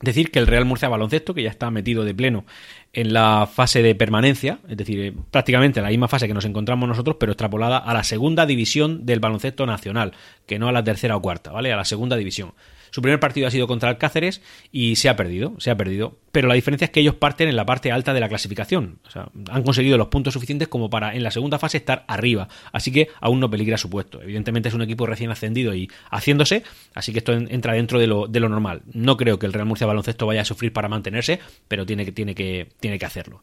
[0.00, 2.44] Decir que el Real Murcia Baloncesto, que ya está metido de pleno
[2.94, 6.88] en la fase de permanencia, es decir, eh, prácticamente la misma fase que nos encontramos
[6.88, 10.12] nosotros, pero extrapolada a la segunda división del baloncesto nacional,
[10.46, 11.72] que no a la tercera o cuarta, ¿vale?
[11.72, 12.52] A la segunda división.
[12.94, 16.16] Su primer partido ha sido contra el Cáceres y se ha perdido, se ha perdido.
[16.30, 19.00] Pero la diferencia es que ellos parten en la parte alta de la clasificación.
[19.04, 22.46] O sea, han conseguido los puntos suficientes como para en la segunda fase estar arriba.
[22.70, 24.22] Así que aún no peligra su puesto.
[24.22, 26.62] Evidentemente es un equipo recién ascendido y haciéndose,
[26.94, 28.82] así que esto entra dentro de lo, de lo normal.
[28.92, 32.12] No creo que el Real Murcia Baloncesto vaya a sufrir para mantenerse, pero tiene que,
[32.12, 33.42] tiene que, tiene que hacerlo.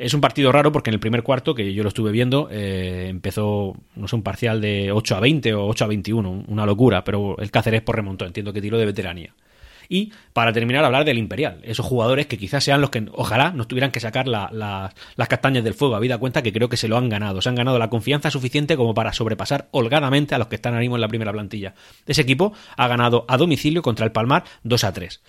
[0.00, 3.08] Es un partido raro porque en el primer cuarto, que yo lo estuve viendo, eh,
[3.10, 7.04] empezó, no sé, un parcial de 8 a 20 o 8 a 21, una locura,
[7.04, 9.34] pero el Cáceres por remontó, entiendo que tiró de veteranía.
[9.90, 13.68] Y para terminar, hablar del Imperial, esos jugadores que quizás sean los que ojalá nos
[13.68, 14.94] tuvieran que sacar las
[15.28, 17.78] castañas del fuego, habida cuenta que creo que se lo han ganado, se han ganado
[17.78, 21.08] la confianza suficiente como para sobrepasar holgadamente a los que están ahora mismo en la
[21.08, 21.74] primera plantilla.
[22.06, 25.20] Ese equipo ha ganado a domicilio contra el Palmar 2 a 3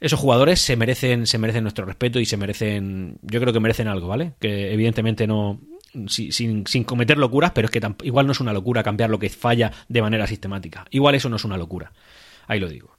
[0.00, 3.88] esos jugadores se merecen, se merecen nuestro respeto y se merecen, yo creo que merecen
[3.88, 4.32] algo, ¿vale?
[4.40, 5.60] Que evidentemente no,
[6.08, 9.28] sin, sin, cometer locuras, pero es que igual no es una locura cambiar lo que
[9.28, 10.86] falla de manera sistemática.
[10.90, 11.92] Igual eso no es una locura.
[12.46, 12.96] Ahí lo digo.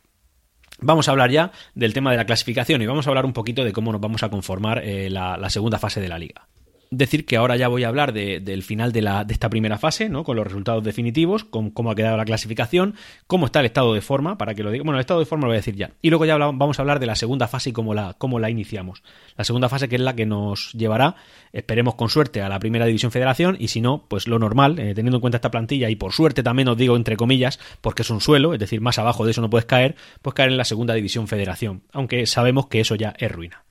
[0.79, 3.63] Vamos a hablar ya del tema de la clasificación y vamos a hablar un poquito
[3.63, 6.47] de cómo nos vamos a conformar eh, la segunda fase de la liga
[6.91, 10.09] decir que ahora ya voy a hablar del final de, la, de esta primera fase,
[10.09, 10.25] ¿no?
[10.25, 12.95] Con los resultados definitivos, con cómo ha quedado la clasificación,
[13.27, 14.83] cómo está el estado de forma, para que lo diga.
[14.83, 15.91] Bueno, el estado de forma lo voy a decir ya.
[16.01, 19.03] Y luego ya vamos a hablar de la segunda fase y cómo la, iniciamos.
[19.37, 21.15] La segunda fase que es la que nos llevará,
[21.53, 24.93] esperemos con suerte, a la primera división federación, y si no, pues lo normal, eh,
[24.93, 28.09] teniendo en cuenta esta plantilla, y por suerte también os digo entre comillas, porque es
[28.09, 30.65] un suelo, es decir, más abajo de eso no puedes caer, pues caer en la
[30.65, 31.83] segunda división federación.
[31.93, 33.63] Aunque sabemos que eso ya es ruina.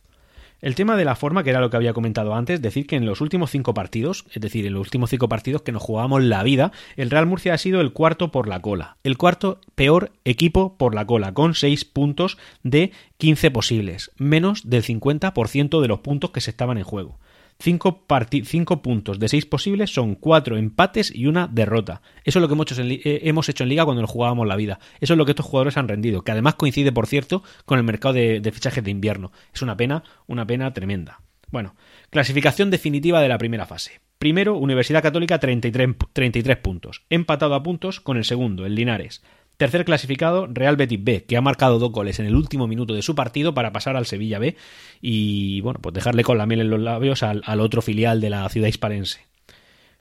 [0.60, 3.06] El tema de la forma, que era lo que había comentado antes, decir que en
[3.06, 6.42] los últimos cinco partidos, es decir, en los últimos cinco partidos que nos jugábamos la
[6.42, 8.98] vida, el Real Murcia ha sido el cuarto por la cola.
[9.02, 14.82] El cuarto peor equipo por la cola, con seis puntos de 15 posibles, menos del
[14.82, 17.18] 50% de los puntos que se estaban en juego.
[17.60, 22.00] Cinco, puntos de seis posibles son cuatro empates y una derrota.
[22.24, 24.48] Eso es lo que hemos hecho, en, eh, hemos hecho en liga cuando nos jugábamos
[24.48, 24.78] la vida.
[25.00, 27.84] Eso es lo que estos jugadores han rendido, que además coincide, por cierto, con el
[27.84, 29.30] mercado de, de fichajes de invierno.
[29.52, 31.20] Es una pena, una pena tremenda.
[31.50, 31.74] Bueno,
[32.10, 34.00] clasificación definitiva de la primera fase.
[34.18, 39.22] Primero, Universidad Católica 33, 33 puntos, empatado a puntos con el segundo, el Linares.
[39.60, 43.02] Tercer clasificado, Real Betis B, que ha marcado dos goles en el último minuto de
[43.02, 44.56] su partido para pasar al Sevilla B
[45.02, 48.48] y, bueno, pues dejarle con la miel en los labios al, otro filial de la
[48.48, 49.20] ciudad hispalense.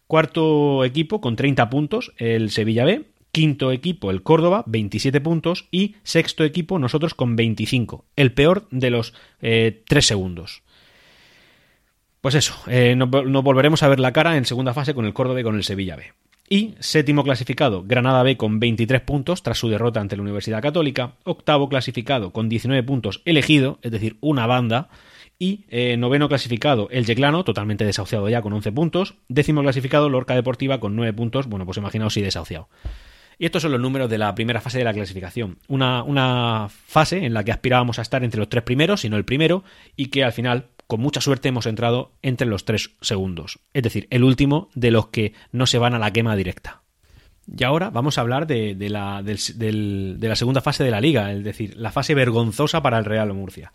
[0.08, 3.08] Cuarto equipo con 30 puntos, el Sevilla B.
[3.34, 5.67] Quinto equipo, el Córdoba, 27 puntos.
[5.72, 8.06] Y sexto equipo, nosotros con 25.
[8.15, 10.63] El peor de los eh, tres segundos.
[12.22, 15.41] Pues eso, eh, nos, volveremos a ver la cara en segunda fase con el Córdoba
[15.41, 16.13] y con el Sevilla B.
[16.51, 21.13] Y séptimo clasificado, Granada B con 23 puntos tras su derrota ante la Universidad Católica.
[21.23, 24.89] Octavo clasificado con 19 puntos elegido, es decir, una banda.
[25.38, 29.13] Y eh, noveno clasificado, el Yeclano, totalmente desahuciado ya con 11 puntos.
[29.27, 31.45] Décimo clasificado, Lorca Deportiva con 9 puntos.
[31.45, 32.67] Bueno, pues imaginaos si desahuciado.
[33.38, 35.59] Y estos son los números de la primera fase de la clasificación.
[35.67, 39.23] Una, una fase en la que aspirábamos a estar entre los tres primeros, sino el
[39.23, 39.63] primero,
[39.95, 44.08] y que al final con mucha suerte hemos entrado entre los tres segundos, es decir,
[44.10, 46.82] el último de los que no se van a la quema directa.
[47.45, 49.23] Y ahora vamos a hablar de, la,
[50.36, 53.71] segunda fase de la liga, es decir, la fase vergonzosa para el Real Murcia.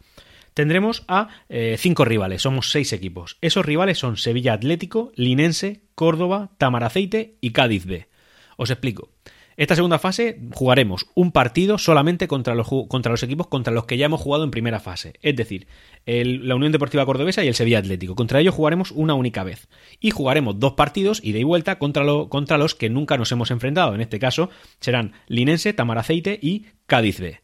[0.54, 3.38] Tendremos a eh, cinco rivales, somos seis equipos.
[3.40, 8.08] Esos rivales son Sevilla Atlético, Linense, Córdoba, Tamaraceite y Cádiz B.
[8.56, 9.13] Os explico.
[9.56, 14.20] Esta segunda fase jugaremos un partido solamente contra los, equipos contra los que ya hemos
[14.20, 15.14] jugado en primera fase.
[15.22, 15.66] Es decir,
[16.06, 18.14] la Unión Deportiva Cordobesa y el Sevilla Atlético.
[18.14, 19.68] Contra ellos jugaremos una única vez.
[20.00, 23.94] Y jugaremos dos partidos, ida y vuelta, contra, contra los que nunca nos hemos enfrentado.
[23.94, 27.43] En este caso serán Linense, Tamaraceite y Cádiz B.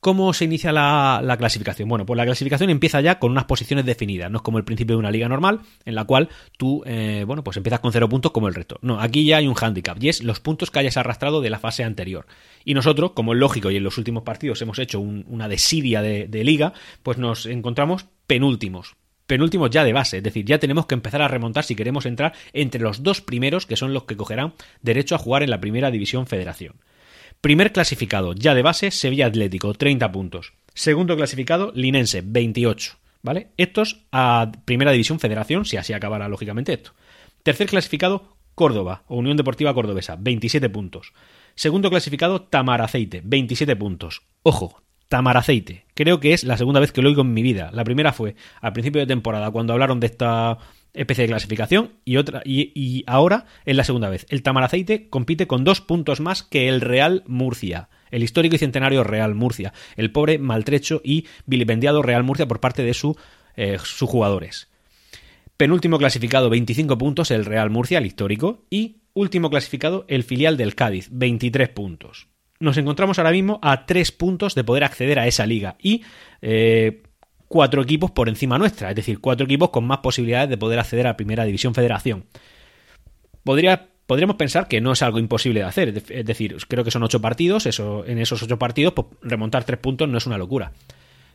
[0.00, 1.88] ¿Cómo se inicia la, clasificación?
[1.88, 4.94] Bueno, pues la clasificación empieza ya con unas posiciones definidas, no es como el principio
[4.94, 8.30] de una liga normal, en la cual tú, eh, bueno, pues empiezas con cero puntos
[8.30, 8.78] como el resto.
[8.80, 11.58] No, aquí ya hay un hándicap, y es los puntos que hayas arrastrado de la
[11.58, 12.26] fase anterior.
[12.64, 16.28] Y nosotros, como es lógico y en los últimos partidos hemos hecho una desidia de,
[16.28, 18.94] de liga, pues nos encontramos penúltimos
[19.26, 22.32] penúltimos ya de base, es decir, ya tenemos que empezar a remontar si queremos entrar
[22.54, 25.90] entre los dos primeros que son los que cogerán derecho a jugar en la primera
[25.90, 26.76] división federación.
[27.40, 30.54] Primer clasificado, ya de base, Sevilla Atlético, 30 puntos.
[30.74, 32.94] Segundo clasificado, Linense, 28.
[33.22, 33.48] ¿Vale?
[33.56, 36.94] Estos a Primera División Federación, si así acabará lógicamente esto.
[37.42, 41.12] Tercer clasificado, Córdoba, o Unión Deportiva Cordobesa, 27 puntos.
[41.54, 44.22] Segundo clasificado, Tamaraceite, 27 puntos.
[44.42, 45.86] Ojo, Tamaraceite.
[45.94, 47.70] Creo que es la segunda vez que lo oigo en mi vida.
[47.72, 50.58] La primera fue al principio de temporada, cuando hablaron de esta
[50.94, 54.26] especie de clasificación y otra y, ahora es la segunda vez.
[54.28, 59.04] El Tamaraceite compite con dos puntos más que el Real Murcia, el histórico y centenario
[59.04, 63.16] Real Murcia, el pobre, maltrecho y vilipendiado Real Murcia por parte de su,
[63.56, 64.68] eh, sus jugadores.
[65.56, 70.76] Penúltimo clasificado, 25 puntos, el Real Murcia, el histórico, y último clasificado, el filial del
[70.76, 72.28] Cádiz, 23 puntos.
[72.60, 76.02] Nos encontramos ahora mismo a tres puntos de poder acceder a esa liga y
[76.42, 77.02] eh,
[77.48, 81.06] cuatro equipos por encima nuestra, es decir, cuatro equipos con más posibilidades de poder acceder
[81.06, 82.26] a Primera División Federación.
[83.42, 87.02] Podría, podríamos pensar que no es algo imposible de hacer, es decir, creo que son
[87.02, 90.72] ocho partidos, eso, en esos ocho partidos pues, remontar tres puntos no es una locura.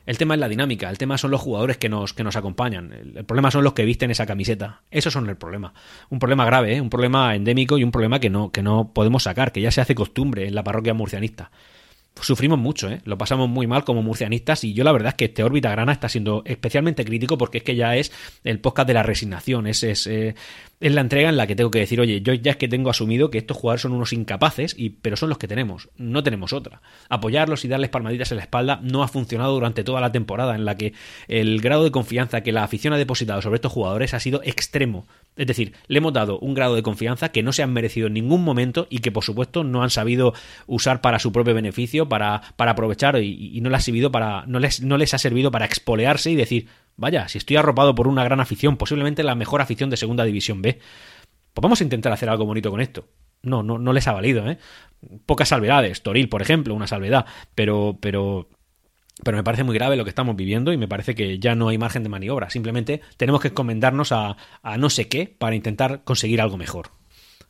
[0.06, 2.91] El tema es la dinámica, el tema son los jugadores que nos, que nos acompañan,
[2.91, 4.82] el, problema son los que visten esa camiseta.
[4.91, 5.73] Esos son el problema.
[6.10, 6.82] Un problema grave, ¿eh?
[6.82, 9.80] un problema endémico y un problema que no, que no podemos sacar, que ya se
[9.80, 11.52] hace costumbre en la parroquia murcianista
[12.21, 13.02] sufrimos mucho, ¿eh?
[13.06, 15.91] lo pasamos muy mal como murcianistas y yo la verdad es que este órbita grana
[15.91, 18.12] está siendo especialmente crítico porque es que ya es
[18.43, 20.36] el podcast de la resignación, es, es, eh,
[20.84, 22.89] es la entrega en la que tengo que decir, oye, yo ya es que tengo
[22.89, 26.52] asumido que estos jugadores son unos incapaces, y, pero son los que tenemos, no tenemos
[26.52, 26.82] otra.
[27.08, 30.65] Apoyarlos y darles palmaditas en la espalda no ha funcionado durante toda la temporada, en
[30.65, 30.93] la que
[31.30, 35.08] el grado de confianza que la afición ha depositado sobre estos jugadores ha sido extremo.
[35.38, 38.13] Es decir, le hemos dado un grado de confianza que no se han merecido en
[38.13, 40.34] ningún momento y que por supuesto no han sabido
[40.67, 44.60] usar para su propio beneficio, para, para aprovechar y, no, les ha servido para, no,
[44.60, 48.23] les, no les ha servido para expolearse y decir, Vaya, si estoy arropado por una
[48.23, 50.79] gran afición, posiblemente la mejor afición de Segunda División B,
[51.53, 53.08] pues vamos a intentar hacer algo bonito con esto.
[53.41, 54.58] No, no, no les ha valido, ¿eh?
[55.25, 57.25] Pocas salvedades, Toril, por ejemplo, una salvedad,
[57.56, 58.47] pero, pero,
[59.23, 61.67] pero me parece muy grave lo que estamos viviendo y me parece que ya no
[61.67, 62.49] hay margen de maniobra.
[62.49, 66.91] Simplemente tenemos que encomendarnos a, a no sé qué para intentar conseguir algo mejor.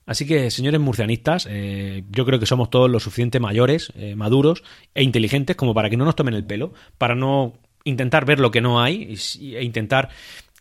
[0.06, 4.64] Así que, señores murcianistas, eh, yo creo que somos todos lo suficiente mayores, eh, maduros
[4.94, 7.54] e inteligentes como para que no nos tomen el pelo, para no
[7.84, 10.10] intentar ver lo que no hay e intentar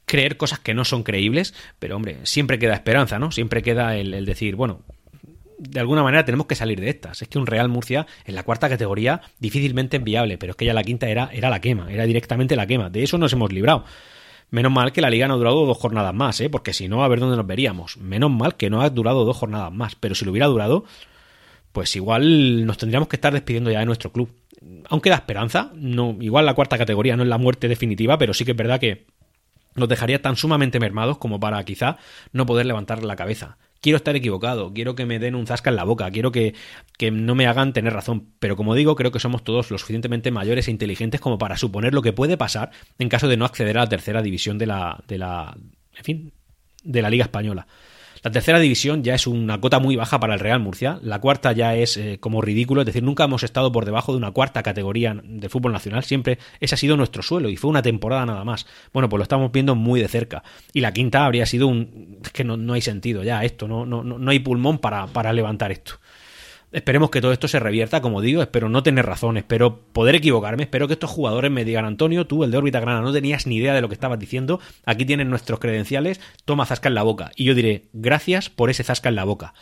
[0.05, 3.31] creer cosas que no son creíbles, pero hombre, siempre queda esperanza, ¿no?
[3.31, 4.81] Siempre queda el, decir, bueno,
[5.59, 7.23] de alguna manera tenemos que salir de estas.
[7.23, 10.75] Es que un Real Murcia en la cuarta categoría difícilmente enviable, pero es que ya
[10.75, 12.91] la quinta era, era la quema, era directamente la quema.
[12.91, 13.85] De eso nos hemos librado.
[14.51, 16.51] Menos mal que la liga no ha durado dos jornadas más, ¿eh?
[16.51, 17.97] porque si no, a ver dónde nos veríamos.
[17.97, 20.85] Menos mal que no ha durado dos jornadas más, pero si lo hubiera durado,
[21.73, 24.29] pues igual nos tendríamos que estar despidiendo ya de nuestro club
[24.89, 28.45] aunque da esperanza, no, igual la cuarta categoría no es la muerte definitiva, pero sí
[28.45, 29.07] que es verdad que
[29.75, 31.97] nos dejaría tan sumamente mermados como para quizá
[32.33, 33.57] no poder levantar la cabeza.
[33.81, 36.55] Quiero estar equivocado, quiero que me den un zasca en la boca, quiero que,
[36.99, 40.31] que, no me hagan tener razón, pero como digo, creo que somos todos lo suficientemente
[40.31, 43.77] mayores e inteligentes como para suponer lo que puede pasar en caso de no acceder
[43.79, 45.57] a la tercera división de la, de la,
[45.97, 46.33] en fin,
[46.85, 47.67] de la Liga Española.
[48.23, 51.01] La tercera división ya es una cota muy baja para el Real Murcia.
[51.03, 54.19] La cuarta ya es eh, como ridículo, es decir, nunca hemos estado por debajo de
[54.19, 56.05] una cuarta categoría de fútbol nacional.
[56.05, 58.67] Siempre ese ha sido nuestro suelo y fue una temporada nada más.
[58.93, 60.45] Bueno, pues lo estamos viendo muy de cerca.
[60.73, 62.19] Y la quinta habría sido un.
[62.25, 65.73] Es que no, hay sentido ya esto, no, no, no hay pulmón para, para levantar
[65.73, 65.95] esto.
[66.73, 70.63] Esperemos que todo esto se revierta, como digo, espero no tener razón, espero poder equivocarme,
[70.63, 73.57] espero que estos jugadores me digan, Antonio, tú, el de órbita grana, no tenías ni
[73.57, 77.31] idea de lo que estabas diciendo, aquí tienen nuestros credenciales, toma zasca en la boca.
[77.37, 79.53] Y yo diré, gracias por ese zasca en la boca.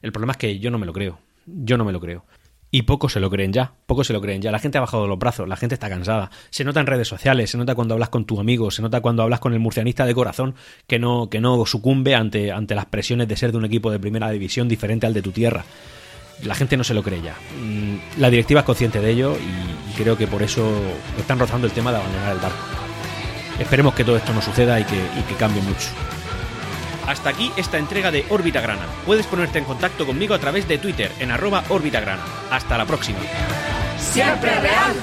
[0.00, 2.24] El problema es que yo no me lo creo, yo no me lo creo.
[2.70, 4.52] Y pocos se lo creen ya, pocos se lo creen ya.
[4.52, 6.30] La gente ha bajado los brazos, la gente está cansada.
[6.50, 9.24] Se nota en redes sociales, se nota cuando hablas con tu amigo, se nota cuando
[9.24, 10.54] hablas con el murcianista de corazón
[10.86, 13.98] que no, que no sucumbe ante, ante las presiones de ser de un equipo de
[13.98, 15.64] primera división diferente al de tu tierra
[16.42, 17.34] la gente no se lo cree ya.
[17.60, 20.70] Mm, la directiva es consciente de ello y creo que por eso
[21.18, 22.58] están rozando el tema de abandonar el barco.
[23.58, 25.88] Esperemos que todo esto no suceda y que, cambie mucho.
[27.06, 28.86] Hasta aquí esta entrega de Órbita Grana.
[29.04, 32.22] Puedes ponerte en contacto conmigo a través de Twitter en arroba Órbita Grana.
[32.50, 33.18] Hasta la próxima.
[33.98, 34.96] Siempre real,